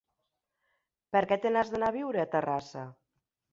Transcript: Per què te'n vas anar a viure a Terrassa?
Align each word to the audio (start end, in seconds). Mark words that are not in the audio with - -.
Per 1.17 1.21
què 1.33 1.37
te'n 1.45 1.61
vas 1.61 1.71
anar 1.81 1.93
a 1.95 1.97
viure 1.99 2.25
a 2.25 2.29
Terrassa? 2.35 2.89